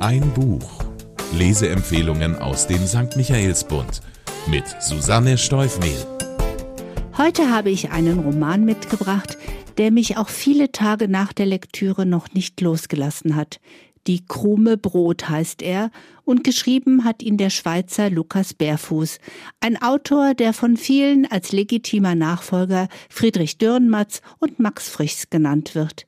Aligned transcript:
Ein 0.00 0.32
Buch. 0.32 0.84
Leseempfehlungen 1.36 2.36
aus 2.36 2.68
dem 2.68 2.86
St. 2.86 3.16
Michaelsbund 3.16 4.00
mit 4.46 4.64
Susanne 4.80 5.36
Steufmehl. 5.36 6.06
Heute 7.16 7.50
habe 7.50 7.70
ich 7.70 7.90
einen 7.90 8.20
Roman 8.20 8.64
mitgebracht, 8.64 9.36
der 9.76 9.90
mich 9.90 10.16
auch 10.16 10.28
viele 10.28 10.70
Tage 10.70 11.08
nach 11.08 11.32
der 11.32 11.46
Lektüre 11.46 12.06
noch 12.06 12.32
nicht 12.32 12.60
losgelassen 12.60 13.34
hat. 13.34 13.58
Die 14.06 14.24
Krume 14.24 14.76
Brot 14.76 15.28
heißt 15.28 15.62
er 15.62 15.90
und 16.24 16.44
geschrieben 16.44 17.02
hat 17.02 17.20
ihn 17.24 17.36
der 17.36 17.50
Schweizer 17.50 18.08
Lukas 18.08 18.54
Bärfuß, 18.54 19.18
ein 19.58 19.82
Autor, 19.82 20.34
der 20.34 20.52
von 20.52 20.76
vielen 20.76 21.26
als 21.28 21.50
legitimer 21.50 22.14
Nachfolger 22.14 22.86
Friedrich 23.10 23.58
Dürrenmatz 23.58 24.22
und 24.38 24.60
Max 24.60 24.88
Frichs 24.88 25.28
genannt 25.28 25.74
wird. 25.74 26.06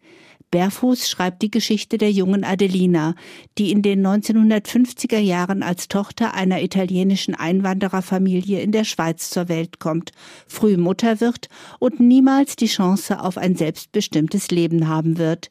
Bärfuß 0.51 1.09
schreibt 1.09 1.43
die 1.43 1.51
Geschichte 1.51 1.97
der 1.97 2.11
jungen 2.11 2.43
Adelina, 2.43 3.15
die 3.57 3.71
in 3.71 3.83
den 3.83 4.05
1950er 4.05 5.19
Jahren 5.19 5.63
als 5.63 5.87
Tochter 5.87 6.35
einer 6.35 6.61
italienischen 6.61 7.35
Einwandererfamilie 7.35 8.61
in 8.61 8.73
der 8.73 8.85
Schweiz 8.85 9.31
zur 9.31 9.49
Welt 9.49 9.79
kommt, 9.79 10.11
früh 10.49 10.77
Mutter 10.77 11.21
wird 11.21 11.49
und 11.79 12.01
niemals 12.01 12.57
die 12.57 12.67
Chance 12.67 13.21
auf 13.21 13.39
ein 13.39 13.55
selbstbestimmtes 13.55 14.51
Leben 14.51 14.89
haben 14.89 15.19
wird. 15.19 15.51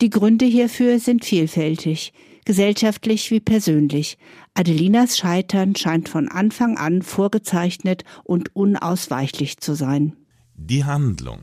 Die 0.00 0.10
Gründe 0.10 0.44
hierfür 0.44 1.00
sind 1.00 1.24
vielfältig, 1.24 2.12
gesellschaftlich 2.44 3.30
wie 3.30 3.40
persönlich. 3.40 4.18
Adelinas 4.54 5.18
Scheitern 5.18 5.74
scheint 5.74 6.08
von 6.08 6.28
Anfang 6.28 6.76
an 6.76 7.02
vorgezeichnet 7.02 8.04
und 8.22 8.54
unausweichlich 8.54 9.58
zu 9.58 9.74
sein. 9.74 10.16
Die 10.54 10.84
Handlung 10.84 11.40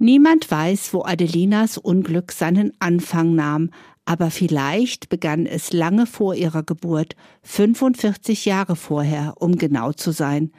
Niemand 0.00 0.48
weiß, 0.48 0.94
wo 0.94 1.02
Adelinas 1.02 1.76
Unglück 1.76 2.30
seinen 2.30 2.72
Anfang 2.78 3.34
nahm, 3.34 3.70
aber 4.04 4.30
vielleicht 4.30 5.08
begann 5.08 5.44
es 5.44 5.72
lange 5.72 6.06
vor 6.06 6.36
ihrer 6.36 6.62
Geburt, 6.62 7.16
45 7.42 8.44
Jahre 8.44 8.76
vorher, 8.76 9.34
um 9.38 9.58
genau 9.58 9.92
zu 9.92 10.12
sein. 10.12 10.52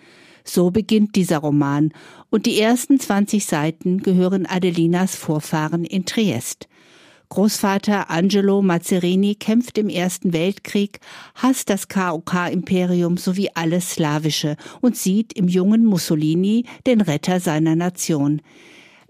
So 0.43 0.71
beginnt 0.71 1.15
dieser 1.15 1.37
Roman, 1.37 1.93
und 2.29 2.47
die 2.47 2.59
ersten 2.59 2.99
20 2.99 3.45
Seiten 3.45 3.99
gehören 4.03 4.45
Adelinas 4.45 5.15
Vorfahren 5.15 5.85
in 5.85 6.05
Triest. 6.05 6.67
Großvater 7.29 8.09
Angelo 8.09 8.61
Mazzerini 8.61 9.35
kämpft 9.35 9.77
im 9.77 9.87
Ersten 9.87 10.33
Weltkrieg, 10.33 10.99
hasst 11.35 11.69
das 11.69 11.87
KOK-Imperium 11.87 13.17
sowie 13.17 13.49
alles 13.53 13.91
Slawische 13.91 14.57
und 14.81 14.97
sieht 14.97 15.31
im 15.33 15.47
jungen 15.47 15.85
Mussolini 15.85 16.65
den 16.87 16.99
Retter 16.99 17.39
seiner 17.39 17.75
Nation. 17.75 18.41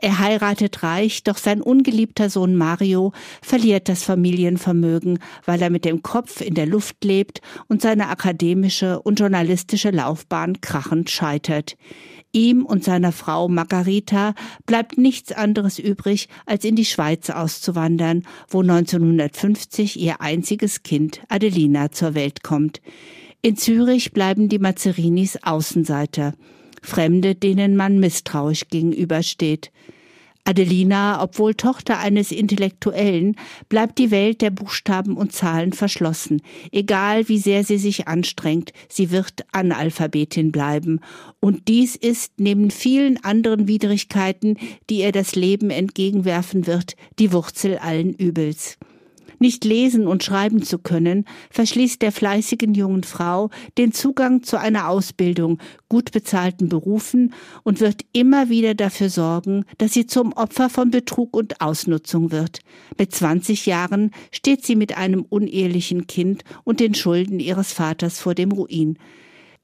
Er 0.01 0.19
heiratet 0.19 0.81
reich, 0.81 1.23
doch 1.23 1.35
sein 1.35 1.61
ungeliebter 1.61 2.29
Sohn 2.29 2.55
Mario 2.55 3.11
verliert 3.41 3.89
das 3.89 4.03
Familienvermögen, 4.03 5.19
weil 5.43 5.61
er 5.61 5.69
mit 5.69 5.83
dem 5.83 6.01
Kopf 6.01 6.39
in 6.39 6.53
der 6.53 6.67
Luft 6.67 7.03
lebt 7.03 7.41
und 7.67 7.81
seine 7.81 8.07
akademische 8.07 9.01
und 9.01 9.19
journalistische 9.19 9.91
Laufbahn 9.91 10.61
krachend 10.61 11.09
scheitert. 11.09 11.75
Ihm 12.31 12.65
und 12.65 12.85
seiner 12.85 13.11
Frau 13.11 13.49
Margarita 13.49 14.35
bleibt 14.65 14.97
nichts 14.97 15.33
anderes 15.33 15.79
übrig, 15.79 16.29
als 16.45 16.63
in 16.63 16.77
die 16.77 16.85
Schweiz 16.85 17.29
auszuwandern, 17.29 18.23
wo 18.47 18.61
1950 18.61 19.99
ihr 19.99 20.21
einziges 20.21 20.83
Kind 20.83 21.19
Adelina 21.27 21.91
zur 21.91 22.15
Welt 22.15 22.41
kommt. 22.41 22.79
In 23.41 23.57
Zürich 23.57 24.13
bleiben 24.13 24.47
die 24.47 24.59
Mazzerinis 24.59 25.39
Außenseiter. 25.43 26.35
Fremde, 26.81 27.35
denen 27.35 27.75
man 27.75 27.99
misstrauisch 27.99 28.67
gegenübersteht. 28.69 29.71
Adelina, 30.49 31.21
obwohl 31.21 31.53
Tochter 31.53 31.99
eines 31.99 32.31
Intellektuellen, 32.31 33.35
bleibt 33.67 33.99
die 33.99 34.09
Welt 34.09 34.41
der 34.41 34.49
Buchstaben 34.49 35.15
und 35.15 35.31
Zahlen 35.31 35.73
verschlossen. 35.73 36.41
Egal 36.71 37.29
wie 37.29 37.37
sehr 37.37 37.63
sie 37.63 37.77
sich 37.77 38.07
anstrengt, 38.07 38.73
sie 38.87 39.11
wird 39.11 39.45
Analphabetin 39.51 40.51
bleiben. 40.51 41.01
Und 41.39 41.67
dies 41.67 41.95
ist 41.95 42.33
neben 42.37 42.71
vielen 42.71 43.23
anderen 43.23 43.67
Widrigkeiten, 43.67 44.57
die 44.89 45.01
ihr 45.01 45.11
das 45.11 45.35
Leben 45.35 45.69
entgegenwerfen 45.69 46.65
wird, 46.65 46.95
die 47.19 47.31
Wurzel 47.31 47.77
allen 47.77 48.15
Übels. 48.15 48.79
Nicht 49.39 49.63
lesen 49.65 50.05
und 50.07 50.23
schreiben 50.23 50.61
zu 50.61 50.77
können, 50.77 51.25
verschließt 51.49 52.01
der 52.01 52.11
fleißigen 52.11 52.73
jungen 52.73 53.03
Frau 53.03 53.49
den 53.77 53.93
Zugang 53.93 54.43
zu 54.43 54.59
einer 54.59 54.89
Ausbildung, 54.89 55.59
gut 55.87 56.11
bezahlten 56.11 56.69
Berufen 56.69 57.33
und 57.63 57.79
wird 57.79 58.05
immer 58.11 58.49
wieder 58.49 58.75
dafür 58.75 59.09
sorgen, 59.09 59.65
dass 59.77 59.93
sie 59.93 60.05
zum 60.05 60.33
Opfer 60.33 60.69
von 60.69 60.91
Betrug 60.91 61.35
und 61.35 61.61
Ausnutzung 61.61 62.31
wird. 62.31 62.59
Mit 62.97 63.13
20 63.15 63.65
Jahren 63.65 64.11
steht 64.31 64.65
sie 64.65 64.75
mit 64.75 64.97
einem 64.97 65.23
unehelichen 65.23 66.05
Kind 66.07 66.43
und 66.63 66.79
den 66.79 66.93
Schulden 66.93 67.39
ihres 67.39 67.73
Vaters 67.73 68.19
vor 68.19 68.35
dem 68.35 68.51
Ruin. 68.51 68.97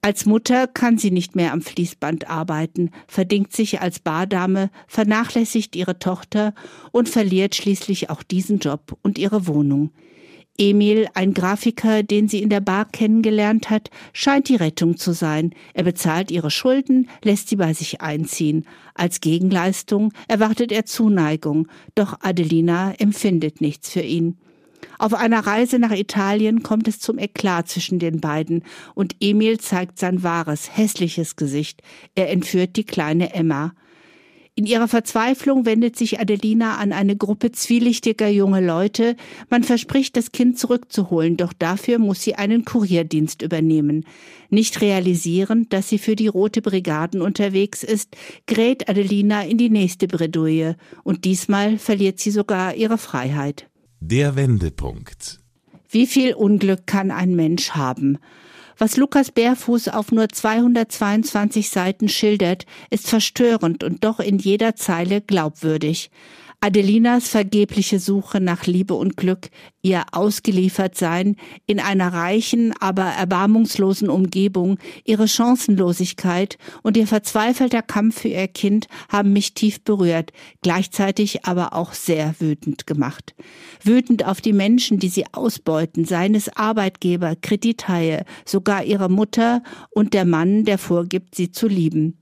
Als 0.05 0.27
Mutter 0.27 0.67
kann 0.67 0.99
sie 0.99 1.09
nicht 1.09 1.35
mehr 1.35 1.51
am 1.51 1.63
Fließband 1.63 2.29
arbeiten, 2.29 2.91
verdingt 3.07 3.53
sich 3.53 3.81
als 3.81 3.97
Bardame, 3.97 4.69
vernachlässigt 4.87 5.75
ihre 5.75 5.97
Tochter 5.97 6.53
und 6.91 7.09
verliert 7.09 7.55
schließlich 7.55 8.11
auch 8.11 8.21
diesen 8.21 8.59
Job 8.59 8.95
und 9.01 9.17
ihre 9.17 9.47
Wohnung. 9.47 9.89
Emil, 10.59 11.07
ein 11.15 11.33
Grafiker, 11.33 12.03
den 12.03 12.27
sie 12.27 12.43
in 12.43 12.51
der 12.51 12.59
Bar 12.59 12.85
kennengelernt 12.85 13.71
hat, 13.71 13.89
scheint 14.13 14.47
die 14.47 14.57
Rettung 14.57 14.97
zu 14.97 15.11
sein. 15.11 15.55
Er 15.73 15.85
bezahlt 15.85 16.29
ihre 16.29 16.51
Schulden, 16.51 17.09
lässt 17.23 17.49
sie 17.49 17.55
bei 17.55 17.73
sich 17.73 18.01
einziehen. 18.01 18.67
Als 18.93 19.21
Gegenleistung 19.21 20.13
erwartet 20.27 20.71
er 20.71 20.85
Zuneigung, 20.85 21.67
doch 21.95 22.19
Adelina 22.21 22.93
empfindet 22.99 23.59
nichts 23.59 23.89
für 23.89 24.01
ihn. 24.01 24.37
Auf 24.97 25.13
einer 25.13 25.45
Reise 25.45 25.79
nach 25.79 25.91
Italien 25.91 26.63
kommt 26.63 26.87
es 26.87 26.99
zum 26.99 27.17
Eklat 27.17 27.67
zwischen 27.67 27.99
den 27.99 28.21
beiden 28.21 28.63
und 28.93 29.15
Emil 29.19 29.59
zeigt 29.59 29.99
sein 29.99 30.23
wahres, 30.23 30.77
hässliches 30.77 31.35
Gesicht. 31.35 31.81
Er 32.15 32.29
entführt 32.31 32.75
die 32.75 32.85
kleine 32.85 33.33
Emma. 33.33 33.73
In 34.57 34.65
ihrer 34.65 34.87
Verzweiflung 34.87 35.65
wendet 35.65 35.97
sich 35.97 36.21
Adelina 36.21 36.77
an 36.77 36.93
eine 36.93 37.17
Gruppe 37.17 37.51
zwielichtiger 37.51 38.29
junge 38.29 38.65
Leute. 38.65 39.17
Man 39.49 39.63
verspricht, 39.63 40.15
das 40.15 40.31
Kind 40.31 40.57
zurückzuholen, 40.57 41.35
doch 41.35 41.51
dafür 41.51 41.99
muss 41.99 42.21
sie 42.21 42.35
einen 42.35 42.63
Kurierdienst 42.63 43.41
übernehmen. 43.41 44.05
Nicht 44.49 44.79
realisierend, 44.79 45.73
dass 45.73 45.89
sie 45.89 45.97
für 45.97 46.15
die 46.15 46.29
Rote 46.29 46.61
Brigaden 46.61 47.21
unterwegs 47.21 47.83
ist, 47.83 48.15
gerät 48.45 48.87
Adelina 48.87 49.43
in 49.43 49.57
die 49.57 49.69
nächste 49.69 50.07
Bredouille 50.07 50.77
und 51.03 51.25
diesmal 51.25 51.77
verliert 51.77 52.19
sie 52.19 52.31
sogar 52.31 52.75
ihre 52.75 52.97
Freiheit. 52.97 53.67
Der 54.07 54.35
Wendepunkt. 54.35 55.39
Wie 55.89 56.05
viel 56.05 56.35
Unglück 56.35 56.85
kann 56.85 57.09
ein 57.09 57.35
Mensch 57.35 57.71
haben? 57.71 58.19
Was 58.77 58.97
Lukas 58.97 59.31
Bärfuß 59.31 59.87
auf 59.87 60.11
nur 60.11 60.29
222 60.29 61.71
Seiten 61.71 62.07
schildert, 62.07 62.67
ist 62.91 63.09
verstörend 63.09 63.83
und 63.83 64.03
doch 64.03 64.19
in 64.19 64.37
jeder 64.37 64.75
Zeile 64.75 65.21
glaubwürdig. 65.21 66.11
Adelinas 66.61 67.27
vergebliche 67.27 67.99
Suche 67.99 68.39
nach 68.39 68.65
Liebe 68.65 68.93
und 68.95 69.17
Glück, 69.17 69.49
ihr 69.81 70.03
Ausgeliefertsein 70.11 71.35
in 71.67 71.79
einer 71.79 72.11
reichen, 72.11 72.73
aber 72.79 73.03
erbarmungslosen 73.03 74.09
Umgebung, 74.09 74.79
ihre 75.03 75.27
Chancenlosigkeit 75.27 76.57
und 76.81 76.97
ihr 76.97 77.07
verzweifelter 77.07 77.81
Kampf 77.81 78.21
für 78.21 78.29
ihr 78.29 78.47
Kind 78.47 78.87
haben 79.09 79.33
mich 79.33 79.53
tief 79.53 79.83
berührt, 79.83 80.31
gleichzeitig 80.61 81.45
aber 81.45 81.73
auch 81.73 81.93
sehr 81.93 82.35
wütend 82.39 82.87
gemacht. 82.87 83.35
Wütend 83.83 84.25
auf 84.25 84.41
die 84.41 84.53
Menschen, 84.53 84.99
die 84.99 85.09
sie 85.09 85.25
ausbeuten, 85.31 86.05
seines 86.05 86.49
Arbeitgeber, 86.55 87.35
Kredithaie, 87.35 88.25
sogar 88.45 88.83
ihre 88.83 89.09
Mutter 89.09 89.61
und 89.91 90.13
der 90.13 90.25
Mann, 90.25 90.65
der 90.65 90.77
vorgibt, 90.77 91.35
sie 91.35 91.51
zu 91.51 91.67
lieben. 91.67 92.17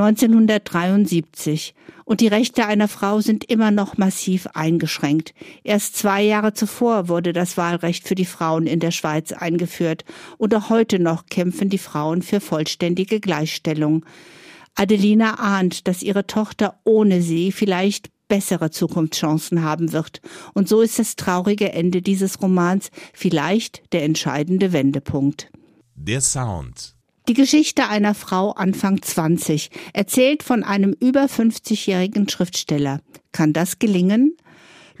1973 0.00 1.74
und 2.04 2.20
die 2.20 2.28
Rechte 2.28 2.64
einer 2.64 2.88
Frau 2.88 3.20
sind 3.20 3.44
immer 3.44 3.70
noch 3.70 3.98
massiv 3.98 4.46
eingeschränkt. 4.54 5.34
Erst 5.64 5.96
zwei 5.96 6.22
Jahre 6.22 6.54
zuvor 6.54 7.08
wurde 7.08 7.32
das 7.32 7.56
Wahlrecht 7.56 8.06
für 8.06 8.14
die 8.14 8.24
Frauen 8.24 8.66
in 8.66 8.80
der 8.80 8.92
Schweiz 8.92 9.32
eingeführt 9.32 10.04
und 10.38 10.54
auch 10.54 10.70
heute 10.70 10.98
noch 10.98 11.26
kämpfen 11.26 11.68
die 11.68 11.78
Frauen 11.78 12.22
für 12.22 12.40
vollständige 12.40 13.20
Gleichstellung. 13.20 14.06
Adelina 14.74 15.34
ahnt, 15.34 15.88
dass 15.88 16.02
ihre 16.02 16.26
Tochter 16.26 16.78
ohne 16.84 17.20
sie 17.20 17.50
vielleicht 17.50 18.10
bessere 18.28 18.70
Zukunftschancen 18.70 19.62
haben 19.62 19.92
wird. 19.92 20.20
Und 20.54 20.68
so 20.68 20.80
ist 20.80 20.98
das 20.98 21.16
traurige 21.16 21.72
Ende 21.72 22.02
dieses 22.02 22.40
Romans 22.40 22.90
vielleicht 23.12 23.92
der 23.92 24.04
entscheidende 24.04 24.72
Wendepunkt. 24.72 25.50
Der 25.94 26.20
Sound 26.20 26.97
die 27.28 27.34
Geschichte 27.34 27.88
einer 27.88 28.14
Frau 28.14 28.52
Anfang 28.52 29.02
20, 29.02 29.70
erzählt 29.92 30.42
von 30.42 30.64
einem 30.64 30.94
über 30.98 31.24
50-jährigen 31.24 32.26
Schriftsteller. 32.28 33.00
Kann 33.32 33.52
das 33.52 33.78
gelingen? 33.78 34.34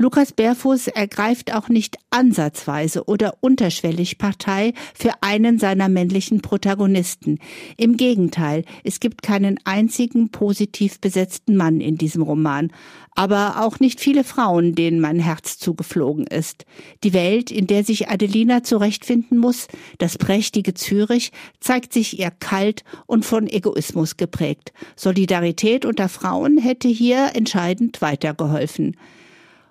Lukas 0.00 0.32
Berfuß 0.32 0.86
ergreift 0.86 1.52
auch 1.52 1.68
nicht 1.68 1.96
ansatzweise 2.10 3.06
oder 3.06 3.34
unterschwellig 3.40 4.16
Partei 4.16 4.72
für 4.94 5.10
einen 5.22 5.58
seiner 5.58 5.88
männlichen 5.88 6.40
Protagonisten. 6.40 7.40
Im 7.76 7.96
Gegenteil, 7.96 8.64
es 8.84 9.00
gibt 9.00 9.22
keinen 9.22 9.58
einzigen 9.64 10.30
positiv 10.30 11.00
besetzten 11.00 11.56
Mann 11.56 11.80
in 11.80 11.98
diesem 11.98 12.22
Roman, 12.22 12.70
aber 13.16 13.60
auch 13.64 13.80
nicht 13.80 13.98
viele 13.98 14.22
Frauen, 14.22 14.76
denen 14.76 15.00
mein 15.00 15.18
Herz 15.18 15.58
zugeflogen 15.58 16.28
ist. 16.28 16.64
Die 17.02 17.12
Welt, 17.12 17.50
in 17.50 17.66
der 17.66 17.82
sich 17.82 18.08
Adelina 18.08 18.62
zurechtfinden 18.62 19.36
muss, 19.36 19.66
das 19.98 20.16
prächtige 20.16 20.74
Zürich, 20.74 21.32
zeigt 21.58 21.92
sich 21.92 22.20
ihr 22.20 22.30
kalt 22.30 22.84
und 23.06 23.24
von 23.24 23.48
Egoismus 23.48 24.16
geprägt. 24.16 24.72
Solidarität 24.94 25.84
unter 25.84 26.08
Frauen 26.08 26.56
hätte 26.56 26.86
hier 26.86 27.32
entscheidend 27.34 28.00
weitergeholfen. 28.00 28.94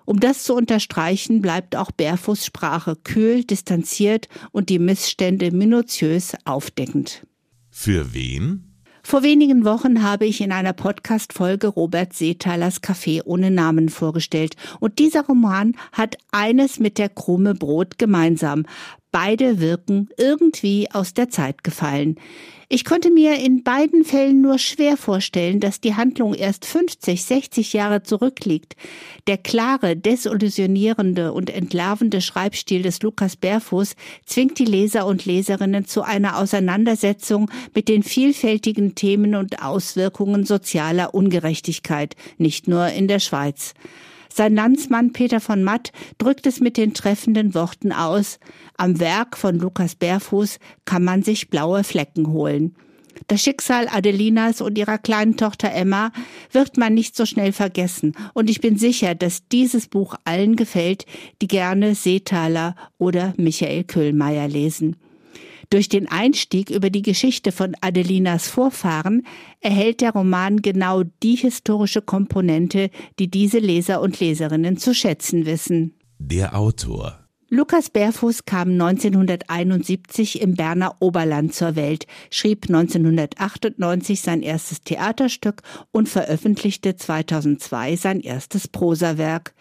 Um 0.08 0.20
das 0.20 0.42
zu 0.42 0.54
unterstreichen, 0.54 1.42
bleibt 1.42 1.76
auch 1.76 1.90
Berfuß 1.90 2.46
Sprache 2.46 2.96
kühl, 2.96 3.44
distanziert 3.44 4.26
und 4.52 4.70
die 4.70 4.78
Missstände 4.78 5.50
minutiös 5.50 6.32
aufdeckend. 6.46 7.26
Für 7.68 8.14
wen? 8.14 8.68
Vor 9.02 9.22
wenigen 9.22 9.66
Wochen 9.66 10.02
habe 10.02 10.24
ich 10.24 10.40
in 10.40 10.50
einer 10.50 10.72
Podcast-Folge 10.72 11.66
Robert 11.66 12.14
Seethalers 12.14 12.82
Café 12.82 13.20
ohne 13.26 13.50
Namen 13.50 13.90
vorgestellt. 13.90 14.56
Und 14.80 14.98
dieser 14.98 15.26
Roman 15.26 15.74
hat 15.92 16.16
eines 16.32 16.78
mit 16.78 16.96
der 16.96 17.10
Krumme 17.10 17.54
Brot 17.54 17.98
gemeinsam. 17.98 18.64
Beide 19.10 19.60
wirken 19.60 20.10
irgendwie 20.18 20.90
aus 20.90 21.14
der 21.14 21.30
Zeit 21.30 21.64
gefallen. 21.64 22.16
Ich 22.70 22.84
konnte 22.84 23.10
mir 23.10 23.38
in 23.38 23.62
beiden 23.62 24.04
Fällen 24.04 24.42
nur 24.42 24.58
schwer 24.58 24.98
vorstellen, 24.98 25.58
dass 25.58 25.80
die 25.80 25.94
Handlung 25.94 26.34
erst 26.34 26.66
50, 26.66 27.24
60 27.24 27.72
Jahre 27.72 28.02
zurückliegt. 28.02 28.76
Der 29.26 29.38
klare, 29.38 29.96
desillusionierende 29.96 31.32
und 31.32 31.48
entlarvende 31.48 32.20
Schreibstil 32.20 32.82
des 32.82 33.00
Lukas 33.00 33.36
Berfuß 33.36 33.96
zwingt 34.26 34.58
die 34.58 34.66
Leser 34.66 35.06
und 35.06 35.24
Leserinnen 35.24 35.86
zu 35.86 36.02
einer 36.02 36.36
Auseinandersetzung 36.36 37.50
mit 37.74 37.88
den 37.88 38.02
vielfältigen 38.02 38.94
Themen 38.94 39.34
und 39.34 39.62
Auswirkungen 39.62 40.44
sozialer 40.44 41.14
Ungerechtigkeit, 41.14 42.16
nicht 42.36 42.68
nur 42.68 42.88
in 42.88 43.08
der 43.08 43.20
Schweiz. 43.20 43.72
Sein 44.32 44.54
Landsmann 44.54 45.12
Peter 45.12 45.40
von 45.40 45.62
Matt 45.64 45.92
drückt 46.18 46.46
es 46.46 46.60
mit 46.60 46.76
den 46.76 46.94
treffenden 46.94 47.54
Worten 47.54 47.92
aus. 47.92 48.38
Am 48.76 49.00
Werk 49.00 49.36
von 49.36 49.58
Lukas 49.58 49.94
Bärfuß 49.94 50.58
kann 50.84 51.04
man 51.04 51.22
sich 51.22 51.50
blaue 51.50 51.84
Flecken 51.84 52.28
holen. 52.28 52.76
Das 53.26 53.42
Schicksal 53.42 53.88
Adelinas 53.88 54.60
und 54.60 54.78
ihrer 54.78 54.98
kleinen 54.98 55.36
Tochter 55.36 55.72
Emma 55.72 56.12
wird 56.52 56.76
man 56.76 56.94
nicht 56.94 57.16
so 57.16 57.26
schnell 57.26 57.52
vergessen, 57.52 58.14
und 58.32 58.48
ich 58.48 58.60
bin 58.60 58.78
sicher, 58.78 59.14
dass 59.14 59.48
dieses 59.48 59.88
Buch 59.88 60.14
allen 60.24 60.54
gefällt, 60.54 61.04
die 61.42 61.48
gerne 61.48 61.94
Seetaler 61.94 62.76
oder 62.96 63.34
Michael 63.36 63.84
Köhlmeier 63.84 64.46
lesen. 64.46 64.96
Durch 65.70 65.88
den 65.88 66.08
Einstieg 66.08 66.70
über 66.70 66.88
die 66.88 67.02
Geschichte 67.02 67.52
von 67.52 67.74
Adelinas 67.80 68.48
Vorfahren 68.48 69.26
erhält 69.60 70.00
der 70.00 70.12
Roman 70.12 70.62
genau 70.62 71.02
die 71.22 71.36
historische 71.36 72.00
Komponente, 72.00 72.90
die 73.18 73.30
diese 73.30 73.58
Leser 73.58 74.00
und 74.00 74.18
Leserinnen 74.18 74.78
zu 74.78 74.94
schätzen 74.94 75.44
wissen. 75.44 75.94
Der 76.18 76.58
Autor 76.58 77.27
Lukas 77.50 77.88
Berfuß 77.88 78.44
kam 78.44 78.72
1971 78.72 80.42
im 80.42 80.54
Berner 80.54 80.96
Oberland 81.00 81.54
zur 81.54 81.76
Welt, 81.76 82.06
schrieb 82.30 82.66
1998 82.68 84.20
sein 84.20 84.42
erstes 84.42 84.82
Theaterstück 84.82 85.62
und 85.90 86.10
veröffentlichte 86.10 86.96
2002 86.96 87.96
sein 87.96 88.20
erstes 88.20 88.68
Prosawerk. 88.68 89.54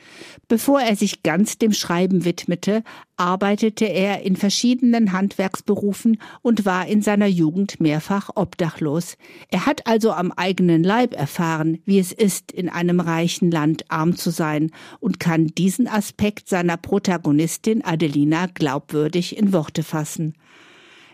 Bevor 0.49 0.81
er 0.81 0.97
sich 0.97 1.23
ganz 1.23 1.59
dem 1.59 1.71
Schreiben 1.71 2.25
widmete, 2.25 2.83
arbeitete 3.17 3.85
er 3.85 4.21
in 4.21 4.35
verschiedenen 4.35 5.11
Handwerksberufen 5.11 6.19
und 6.41 6.65
war 6.65 6.87
in 6.87 7.01
seiner 7.01 7.25
Jugend 7.25 7.79
mehrfach 7.79 8.29
obdachlos. 8.35 9.17
Er 9.49 9.65
hat 9.65 9.87
also 9.87 10.11
am 10.11 10.31
eigenen 10.31 10.83
Leib 10.83 11.13
erfahren, 11.15 11.79
wie 11.85 11.99
es 11.99 12.11
ist, 12.11 12.51
in 12.51 12.69
einem 12.69 12.99
reichen 12.99 13.49
Land 13.49 13.85
arm 13.89 14.15
zu 14.15 14.29
sein 14.29 14.71
und 14.99 15.19
kann 15.19 15.47
diesen 15.47 15.87
Aspekt 15.87 16.47
seiner 16.47 16.77
Protagonistin 16.77 17.76
Adelina 17.83 18.47
glaubwürdig 18.47 19.37
in 19.37 19.53
Worte 19.53 19.83
fassen. 19.83 20.33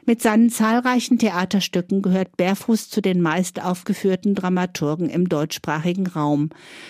Mit 0.05 0.21
seinen 0.21 0.50
zahlreichen 0.50 1.17
Theaterstücken 1.17 2.01
gehört 2.01 2.35
Berfuß 2.35 2.89
zu 2.89 3.01
den 3.01 3.21
meist 3.21 3.63
aufgeführten 3.63 4.35
Dramaturgen 4.35 5.09
im 5.09 5.29
deutschsprachigen 5.29 6.07
Raum. 6.07 6.50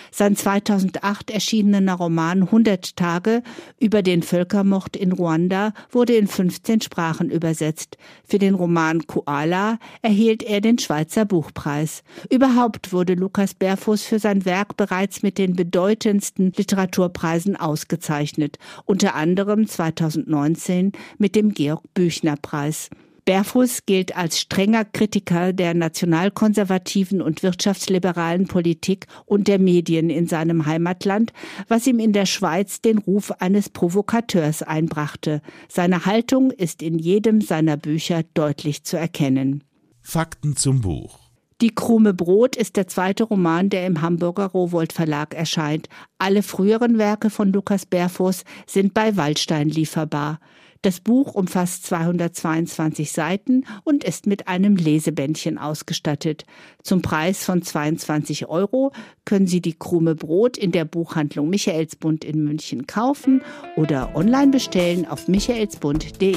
Sein 0.09 0.35
2008 0.35 1.29
erschienener 1.29 1.93
Roman 1.93 2.41
100 2.41 2.95
Tage 2.95 3.43
über 3.79 4.01
den 4.01 4.23
Völkermord 4.23 4.97
in 4.97 5.11
Ruanda 5.11 5.73
wurde 5.91 6.15
in 6.15 6.25
15 6.25 6.81
Sprachen 6.81 7.29
übersetzt. 7.29 7.97
Für 8.23 8.39
den 8.39 8.55
Roman 8.55 9.05
Koala 9.05 9.77
erhielt 10.01 10.41
er 10.41 10.59
den 10.59 10.79
Schweizer 10.79 11.25
Buchpreis. 11.25 12.01
Überhaupt 12.31 12.93
wurde 12.93 13.13
Lukas 13.13 13.53
Berfuß 13.53 14.01
für 14.01 14.17
sein 14.17 14.43
Werk 14.43 14.75
bereits 14.75 15.21
mit 15.21 15.37
den 15.37 15.55
bedeutendsten 15.55 16.51
Literaturpreisen 16.57 17.57
ausgezeichnet, 17.57 18.57
unter 18.85 19.13
anderem 19.13 19.67
2019 19.67 20.93
mit 21.19 21.35
dem 21.35 21.53
Georg 21.53 21.83
Büchner 21.93 22.37
Preis. 22.41 22.89
Berfuß 23.25 23.85
gilt 23.85 24.15
als 24.17 24.39
strenger 24.39 24.85
Kritiker 24.85 25.53
der 25.53 25.73
nationalkonservativen 25.73 27.21
und 27.21 27.43
wirtschaftsliberalen 27.43 28.47
Politik 28.47 29.07
und 29.25 29.47
der 29.47 29.59
Medien 29.59 30.09
in 30.09 30.27
seinem 30.27 30.65
Heimatland, 30.65 31.31
was 31.67 31.87
ihm 31.87 31.99
in 31.99 32.13
der 32.13 32.25
Schweiz 32.25 32.81
den 32.81 32.97
Ruf 32.97 33.31
eines 33.31 33.69
Provokateurs 33.69 34.61
einbrachte. 34.61 35.41
Seine 35.69 36.05
Haltung 36.05 36.51
ist 36.51 36.81
in 36.81 36.99
jedem 36.99 37.41
seiner 37.41 37.77
Bücher 37.77 38.23
deutlich 38.33 38.83
zu 38.83 38.97
erkennen. 38.97 39.63
Fakten 40.01 40.57
zum 40.57 40.81
Buch. 40.81 41.19
Die 41.61 41.73
Krume 41.73 42.13
Brot 42.13 42.57
ist 42.57 42.75
der 42.75 42.87
zweite 42.87 43.23
Roman, 43.23 43.69
der 43.69 43.87
im 43.87 44.01
Hamburger 44.01 44.47
Rowold 44.47 44.91
Verlag 44.91 45.33
erscheint. 45.33 45.87
Alle 46.17 46.43
früheren 46.43 46.97
Werke 46.97 47.29
von 47.29 47.53
Lukas 47.53 47.85
Berfuß 47.85 48.43
sind 48.67 48.93
bei 48.93 49.15
Waldstein 49.15 49.69
lieferbar. 49.69 50.39
Das 50.83 50.99
Buch 50.99 51.33
umfasst 51.33 51.85
222 51.85 53.13
Seiten 53.13 53.63
und 53.85 54.03
ist 54.03 54.27
mit 54.27 54.49
einem 54.49 54.75
Lesebändchen 54.75 55.57
ausgestattet. 55.57 56.45
Zum 56.83 57.01
Preis 57.01 57.45
von 57.45 57.61
22 57.61 58.49
Euro 58.49 58.91
können 59.23 59.47
Sie 59.47 59.61
die 59.61 59.79
Krume 59.79 60.13
Brot 60.13 60.57
in 60.57 60.73
der 60.73 60.83
Buchhandlung 60.83 61.49
Michaelsbund 61.49 62.25
in 62.25 62.43
München 62.43 62.85
kaufen 62.85 63.41
oder 63.77 64.13
online 64.13 64.51
bestellen 64.51 65.07
auf 65.07 65.29
michaelsbund.de. 65.29 66.35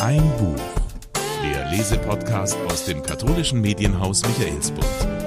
Ein 0.00 0.22
Buch. 0.38 0.56
Der 1.44 1.70
Lesepodcast 1.70 2.56
aus 2.70 2.86
dem 2.86 3.02
katholischen 3.02 3.60
Medienhaus 3.60 4.22
Michaelsbund. 4.22 5.25